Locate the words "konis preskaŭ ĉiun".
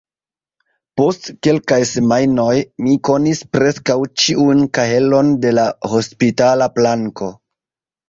3.11-4.67